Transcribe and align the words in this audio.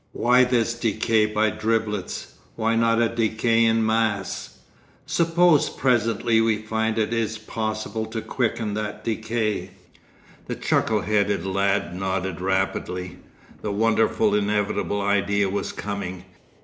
Why 0.13 0.45
this 0.45 0.73
decay 0.73 1.27
by 1.27 1.51
driblets; 1.51 2.33
why 2.55 2.75
not 2.75 2.99
a 2.99 3.07
decay 3.07 3.65
en 3.67 3.85
masse?... 3.85 4.57
Suppose 5.05 5.69
presently 5.69 6.41
we 6.41 6.57
find 6.57 6.97
it 6.97 7.13
is 7.13 7.37
possible 7.37 8.07
to 8.07 8.19
quicken 8.19 8.73
that 8.73 9.03
decay?' 9.03 9.69
The 10.47 10.55
chuckle 10.55 11.01
headed 11.01 11.45
lad 11.45 11.93
nodded 11.95 12.41
rapidly. 12.41 13.17
The 13.61 13.71
wonderful 13.71 14.33
inevitable 14.33 15.03
idea 15.03 15.51
was 15.51 15.71
coming. 15.71 16.25